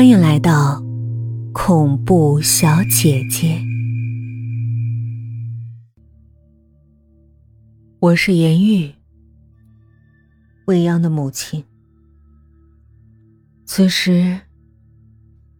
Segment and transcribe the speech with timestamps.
[0.00, 0.82] 欢迎来到
[1.52, 3.62] 恐怖小姐姐。
[7.98, 8.94] 我是颜玉，
[10.64, 11.62] 未央的母亲。
[13.66, 14.40] 此时，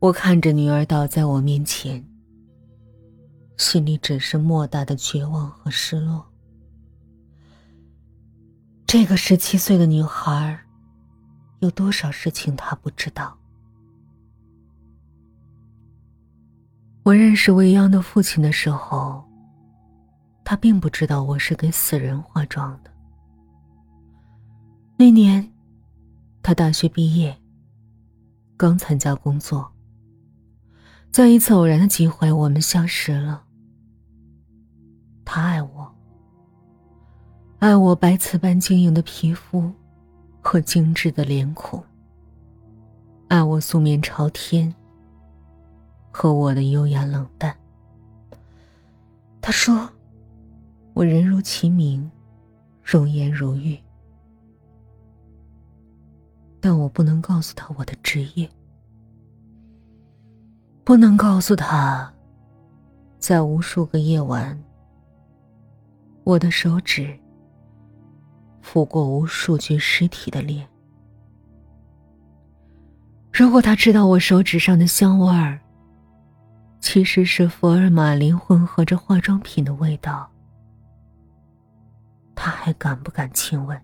[0.00, 2.04] 我看着女儿倒在我面前，
[3.56, 6.26] 心里只是莫大的绝望和失落。
[8.84, 10.58] 这个十七岁的女孩，
[11.60, 13.38] 有多少事情她不知道？
[17.04, 19.22] 我认识未央的父亲的时候，
[20.42, 22.90] 他并不知道我是给死人化妆的。
[24.96, 25.52] 那年，
[26.42, 27.36] 他大学毕业，
[28.56, 29.70] 刚参加工作。
[31.12, 33.44] 在一次偶然的机会，我们相识了。
[35.26, 35.94] 他爱我，
[37.58, 39.70] 爱我白瓷般晶莹的皮肤
[40.40, 41.84] 和精致的脸孔，
[43.28, 44.74] 爱我素面朝天。
[46.16, 47.52] 和我的优雅冷淡。
[49.42, 49.90] 他说
[50.94, 52.08] ：“我人如其名，
[52.84, 53.76] 容颜如玉。”
[56.62, 58.48] 但我不能告诉他我的职业，
[60.84, 62.14] 不能告诉他，
[63.18, 64.56] 在无数个夜晚，
[66.22, 67.12] 我的手指
[68.62, 70.64] 抚过无数具尸体的脸。
[73.32, 75.60] 如果他知道我手指上的香味儿，
[76.84, 80.30] 其实是福尔马林混合着化妆品的味道，
[82.34, 83.80] 他还敢不敢亲吻？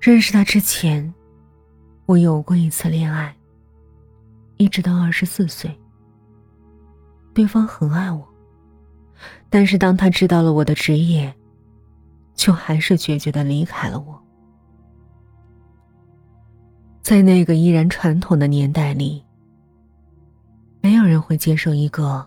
[0.00, 1.14] 认识他之前，
[2.04, 3.32] 我有过一次恋爱，
[4.56, 5.70] 一直到二十四岁。
[7.32, 8.28] 对方很爱我，
[9.48, 11.32] 但是当他知道了我的职业，
[12.34, 14.20] 就还是决绝的离开了我。
[17.02, 19.24] 在那个依然传统的年代里。
[20.80, 22.26] 没有人会接受一个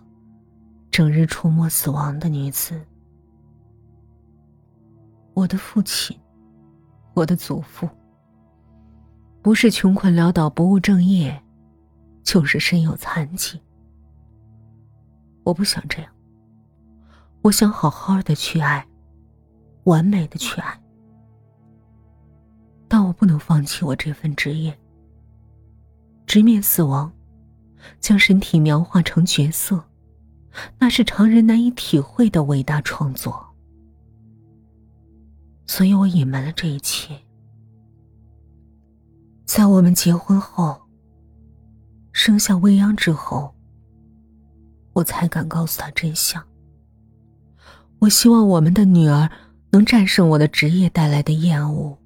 [0.90, 2.80] 整日出没死亡的女子。
[5.34, 6.16] 我的父亲，
[7.14, 7.88] 我的祖父，
[9.42, 11.42] 不是穷困潦倒、不务正业，
[12.22, 13.60] 就是身有残疾。
[15.42, 16.10] 我不想这样，
[17.42, 18.86] 我想好好的去爱，
[19.82, 20.80] 完美的去爱，
[22.86, 24.78] 但我不能放弃我这份职业，
[26.24, 27.12] 直面死亡。
[28.00, 29.84] 将身体描画成角色，
[30.78, 33.44] 那是常人难以体会的伟大创作。
[35.66, 37.18] 所以我隐瞒了这一切。
[39.46, 40.80] 在我们结婚后，
[42.12, 43.54] 生下未央之后，
[44.92, 46.42] 我才敢告诉他真相。
[48.00, 49.30] 我希望我们的女儿
[49.70, 51.96] 能战胜我的职业带来的厌恶，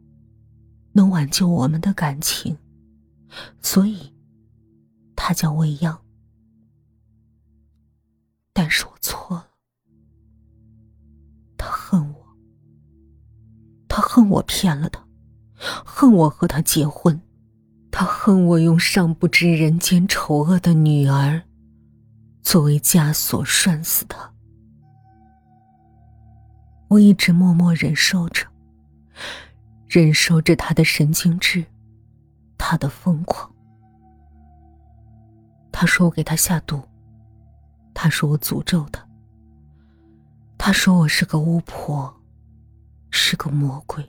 [0.92, 2.56] 能挽救我们的感情，
[3.60, 4.12] 所以。
[5.20, 6.00] 他叫未央，
[8.52, 9.48] 但是我错了。
[11.58, 12.36] 他恨我，
[13.88, 15.04] 他恨我骗了他，
[15.84, 17.20] 恨我和他结婚，
[17.90, 21.42] 他恨我用尚不知人间丑恶的女儿
[22.40, 24.32] 作为枷锁拴死他。
[26.88, 28.46] 我一直默默忍受着，
[29.88, 31.66] 忍受着他的神经质，
[32.56, 33.52] 他的疯狂。
[35.80, 36.82] 他说我给他下毒，
[37.94, 39.00] 他说我诅咒他，
[40.58, 42.12] 他说我是个巫婆，
[43.12, 44.04] 是个魔鬼，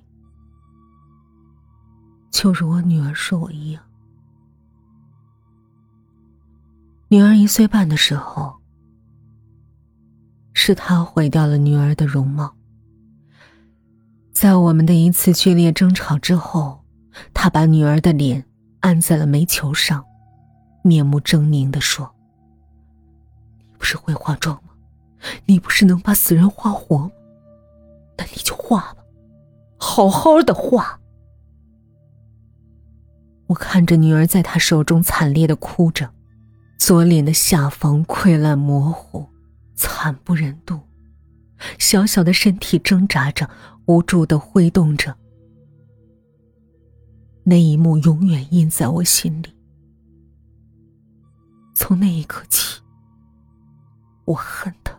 [2.32, 3.84] 就如我女儿说我一样。
[7.10, 8.60] 女儿一岁半的时候，
[10.54, 12.52] 是他毁掉了女儿的容貌。
[14.34, 16.84] 在我们的一次剧烈争吵之后，
[17.32, 18.44] 他把女儿的脸
[18.80, 20.04] 按在了煤球上。
[20.82, 22.14] 面目狰狞的说
[23.60, 24.74] ：“你不是会化妆吗？
[25.46, 27.12] 你不是能把死人化活吗？
[28.18, 29.04] 那你就化吧，
[29.78, 31.00] 好好的化。”
[33.48, 36.12] 我看着女儿在他手中惨烈的哭着，
[36.78, 39.28] 左脸的下方溃烂模糊，
[39.76, 40.80] 惨不忍睹，
[41.78, 43.50] 小小的身体挣扎着，
[43.86, 45.16] 无助的挥动着。
[47.44, 49.59] 那一幕永远印在我心里。
[51.90, 52.80] 从那一刻起，
[54.26, 54.96] 我恨他。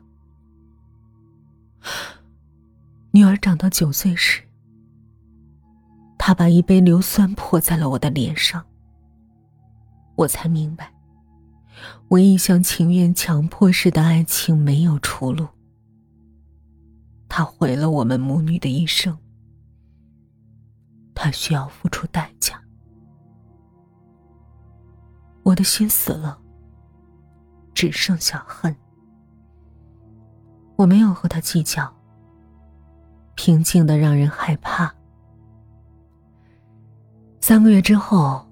[3.12, 4.42] 女儿长到九岁时，
[6.18, 8.66] 他把一杯硫酸泼在了我的脸上。
[10.16, 10.92] 我才明白，
[12.08, 15.46] 我一厢情愿、强迫式的爱情没有出路。
[17.28, 19.16] 他毁了我们母女的一生，
[21.14, 22.60] 他需要付出代价。
[25.44, 26.39] 我的心死了，
[27.80, 28.76] 只剩下恨。
[30.76, 31.90] 我没有和他计较，
[33.36, 34.94] 平静的让人害怕。
[37.40, 38.46] 三个月之后，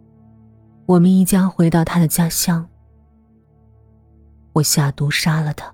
[0.86, 2.66] 我们一家回到他的家乡。
[4.54, 5.70] 我下毒杀了他。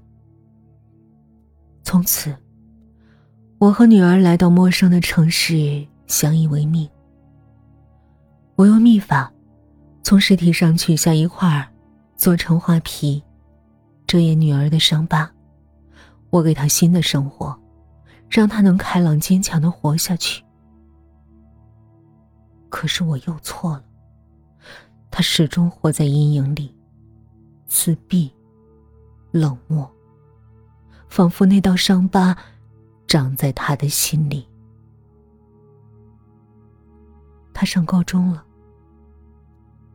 [1.85, 2.37] 从此，
[3.59, 6.91] 我和女儿来到陌生的城市，相依为命。
[8.57, 9.33] 我用秘法，
[10.03, 11.73] 从尸体上取下一块
[12.17, 13.23] 做成画皮，
[14.14, 15.28] 遮掩女儿的伤疤。
[16.31, 17.52] 我给她新的生活，
[18.31, 20.40] 让她能开朗坚强的活下去。
[22.69, 23.84] 可是我又错了，
[25.11, 26.72] 她始终活在阴影里，
[27.66, 28.32] 自闭，
[29.32, 29.90] 冷漠，
[31.08, 32.38] 仿佛那道伤疤
[33.08, 34.46] 长在她的心里。
[37.52, 38.44] 他上高中了，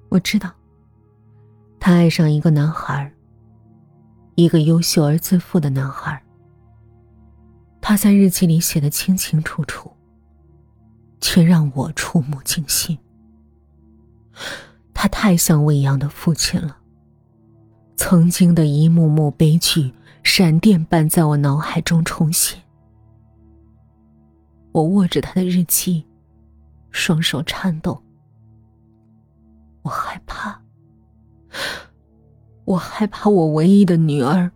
[0.10, 0.51] 我知道。
[1.80, 3.10] 他爱上一个男孩，
[4.40, 6.22] 一个优秀而自负的男孩。
[7.82, 9.92] 他在日记里写的清清楚楚，
[11.20, 12.98] 却让我触目惊心。
[14.94, 16.78] 他太像未央的父亲了。
[17.96, 19.94] 曾经的一幕幕悲剧，
[20.24, 22.62] 闪电般在我脑海中重现。
[24.72, 26.06] 我握着他的日记。
[26.92, 28.02] 双手颤抖，
[29.84, 30.60] 我害怕，
[32.69, 34.51] 我害怕我唯一的女儿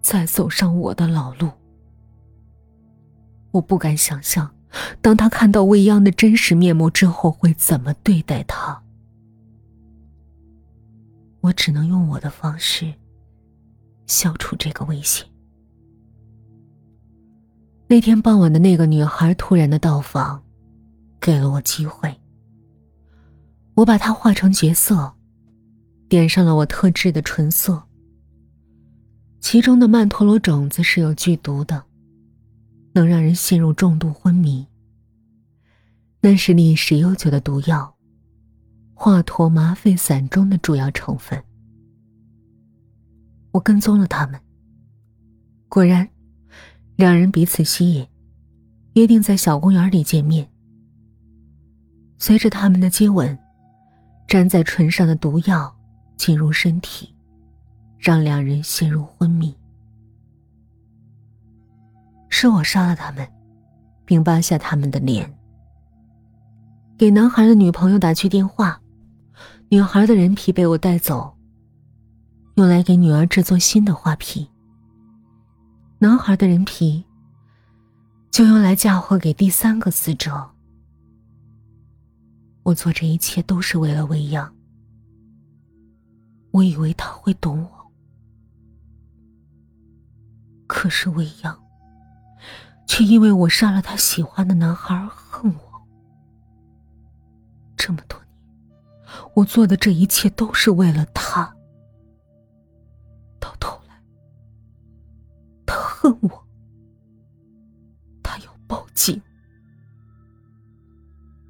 [0.00, 1.50] 再走上我的老路。
[3.50, 4.54] 我不敢想象，
[5.02, 8.82] 当他看到未央的真实面目之后会怎么对待他。
[11.42, 12.94] 我只能用我的方式
[14.06, 15.26] 消除这个危险。
[17.88, 20.42] 那天傍晚的那个女孩突然的到访。
[21.20, 22.18] 给了我机会，
[23.74, 25.12] 我把她化成角色，
[26.10, 27.80] 点上了我特制的唇色。
[29.38, 31.84] 其中的曼陀罗种子是有剧毒的，
[32.92, 34.66] 能让人陷入重度昏迷。
[36.20, 37.94] 那是历史悠久的毒药——
[38.92, 41.40] 华佗麻沸散中的主要成分。
[43.52, 44.40] 我跟踪了他们，
[45.68, 46.08] 果然，
[46.96, 48.04] 两人彼此吸引，
[48.94, 50.50] 约定在小公园里见面。
[52.18, 53.38] 随着他们的接吻，
[54.26, 55.72] 粘在唇上的毒药
[56.20, 57.14] 进入身体，
[57.98, 59.56] 让两人陷入昏迷。
[62.28, 63.26] 是我杀了他们，
[64.04, 65.34] 并扒下他们的脸，
[66.98, 68.78] 给男孩的女朋友打去电话。
[69.70, 71.34] 女孩的人皮被我带走，
[72.56, 74.46] 用来给女儿制作新的画皮。
[76.00, 77.02] 男孩的人皮
[78.30, 80.50] 就用来嫁祸给第三个死者。
[82.62, 84.54] 我做这一切都是为了未央。
[86.52, 87.92] 我以为他会懂我，
[90.66, 91.62] 可是未央
[92.86, 95.60] 却因为我杀了他喜欢的男孩而恨我。
[97.76, 98.36] 这么多年，
[99.34, 101.56] 我做的这一切都是为了他。
[103.38, 104.02] 到头来，
[105.64, 106.46] 他恨我，
[108.22, 109.22] 他要报警。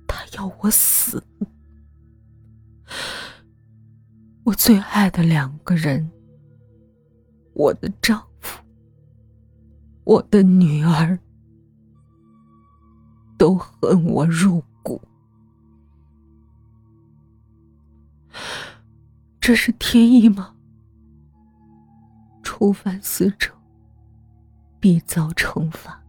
[0.07, 1.23] 他要我死！
[4.51, 6.11] 我最爱的两个人，
[7.55, 8.61] 我的丈夫，
[10.03, 11.17] 我的女儿，
[13.39, 15.01] 都恨我入骨。
[19.41, 20.57] 这是天意吗？
[22.43, 23.55] 触犯死者，
[24.81, 26.03] 必遭惩罚。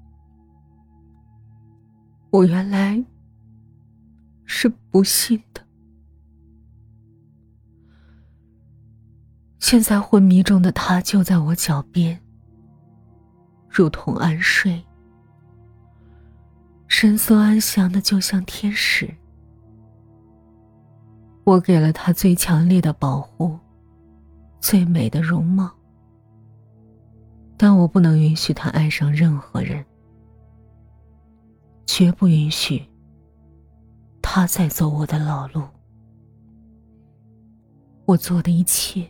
[2.32, 3.06] 我原来。
[4.54, 5.61] 是不幸的。
[9.72, 12.20] 现在昏迷中的他就在我脚边，
[13.70, 14.84] 如同安睡，
[16.90, 19.10] 神色安详的，就像天使。
[21.46, 23.58] 我给了他最强烈的保护，
[24.60, 25.72] 最美的容貌，
[27.56, 29.86] 但我不能允许他爱上任何人，
[31.86, 32.86] 绝不允许。
[34.22, 35.64] 他在走我的老路，
[38.04, 39.10] 我做的一切，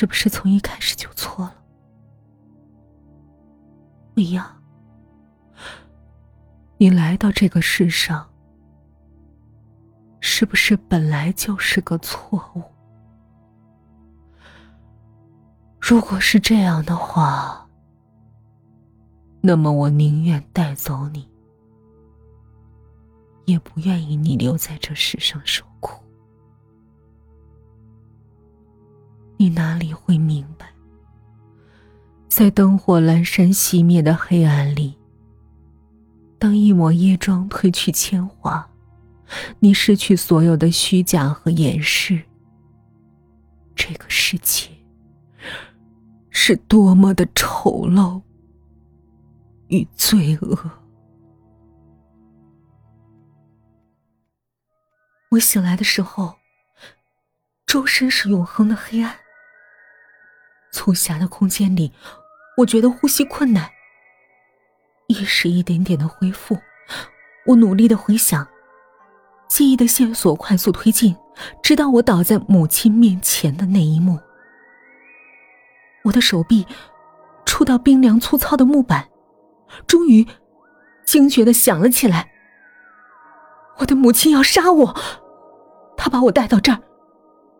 [0.00, 1.54] 是不是从一开始就错了？
[4.16, 4.62] 未央，
[6.78, 8.26] 你来到这个世上，
[10.20, 12.62] 是不是本来就是个错误？
[15.78, 17.68] 如果是这样的话，
[19.42, 21.28] 那么我宁愿带走你。
[23.44, 25.69] 也不愿意你留在这世上受。
[29.40, 30.70] 你哪里会明白？
[32.28, 34.98] 在灯火阑珊熄灭的黑暗里，
[36.38, 38.70] 当一抹夜妆褪去铅华，
[39.58, 42.22] 你失去所有的虚假和掩饰，
[43.74, 44.68] 这个世界
[46.28, 48.20] 是多么的丑陋
[49.68, 50.70] 与罪恶！
[55.30, 56.34] 我醒来的时候，
[57.64, 59.16] 周身是永恒的黑暗。
[60.72, 61.92] 粗狭的空间里，
[62.56, 63.70] 我觉得呼吸困难。
[65.08, 66.56] 意识一点点的恢复，
[67.46, 68.46] 我努力的回想，
[69.48, 71.16] 记忆的线索快速推进，
[71.62, 74.18] 直到我倒在母亲面前的那一幕。
[76.04, 76.66] 我的手臂
[77.44, 79.08] 触到冰凉粗糙的木板，
[79.86, 80.26] 终于
[81.04, 82.30] 惊觉的响了起来。
[83.78, 85.00] 我的母亲要杀我，
[85.96, 86.80] 她把我带到这儿，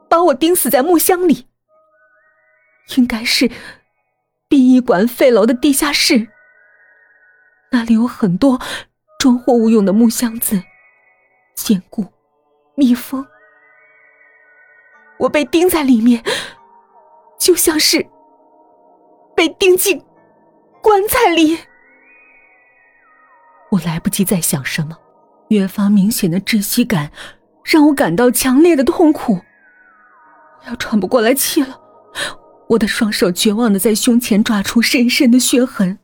[0.08, 1.49] 把我钉死在木箱里。
[2.96, 3.50] 应该是
[4.48, 6.28] 殡仪馆废楼的地下室，
[7.70, 8.60] 那里有很多
[9.18, 10.62] 装货物用的木箱子，
[11.54, 12.06] 坚固、
[12.74, 13.26] 密封。
[15.18, 16.24] 我被钉在里面，
[17.38, 18.04] 就像是
[19.36, 20.02] 被钉进
[20.82, 21.58] 棺材里。
[23.70, 24.96] 我来不及再想什么，
[25.48, 27.12] 越发明显的窒息感
[27.62, 29.38] 让我感到强烈的痛苦，
[30.66, 31.80] 要喘不过来气了。
[32.70, 35.98] 我的双手绝望的在胸前抓出深深的血痕，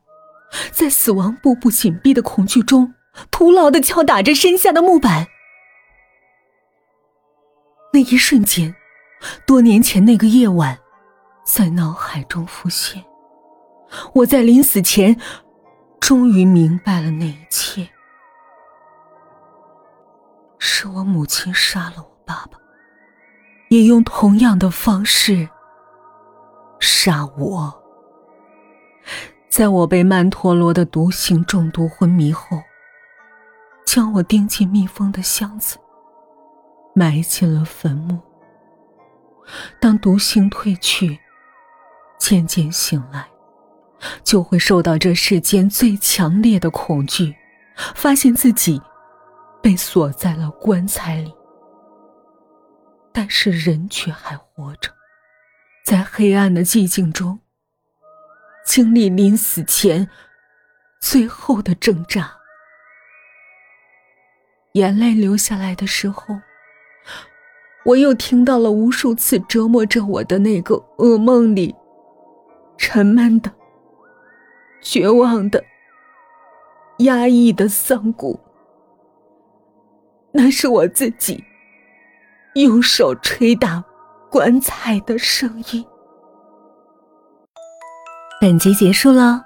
[0.73, 2.93] 在死亡步步紧逼的恐惧中，
[3.31, 5.29] 徒劳的敲打着身下的木板。
[7.93, 8.75] 那一瞬间，
[9.47, 10.77] 多年前那个夜晚，
[11.45, 13.05] 在脑海中浮现。
[14.13, 15.17] 我在临死前，
[16.01, 17.89] 终于明白了那一切，
[20.59, 22.59] 是我母亲杀了我爸爸，
[23.69, 25.49] 也用同样的方式。
[26.87, 27.83] 杀我！
[29.49, 32.63] 在我被曼陀罗的毒性中毒昏迷后，
[33.85, 35.79] 将我钉进密封的箱子，
[36.95, 38.21] 埋进了坟墓。
[39.81, 41.19] 当毒性褪去，
[42.19, 43.27] 渐渐醒来，
[44.23, 47.35] 就会受到这世间最强烈的恐惧，
[47.97, 48.81] 发现自己
[49.61, 51.35] 被锁在了棺材里，
[53.13, 54.96] 但是人却还活着。
[55.87, 57.39] 在黑暗的寂静中，
[58.65, 60.11] 经历临死前
[61.01, 62.39] 最后的挣扎，
[64.73, 66.41] 眼泪流下来的时候，
[67.85, 71.73] 我又听到了无数次折磨着我的那个噩梦里
[72.77, 73.55] 沉闷的、
[74.83, 75.65] 绝望的、
[76.99, 78.41] 压抑的丧鼓，
[80.33, 81.45] 那是我自己
[82.57, 83.85] 用手捶打。
[84.37, 85.83] 棺材的声音。
[88.39, 89.43] 本集结束了，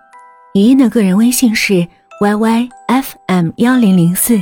[0.55, 1.87] 语音的个人微信是
[2.21, 4.37] yyfm 幺零零四，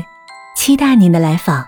[0.57, 1.63] 期待您的来访。